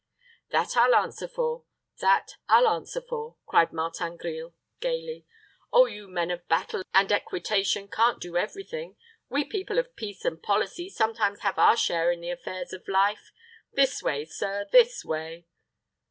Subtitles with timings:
[0.49, 1.65] "That I'll answer for
[1.99, 5.27] that I'll answer for," cried Martin Grille, gayly.
[5.71, 8.97] "Oh, you men of battle and equitation can't do every thing.
[9.29, 13.31] We people of peace and policy sometimes have our share in the affairs of life.
[13.73, 15.45] This way, sir this way.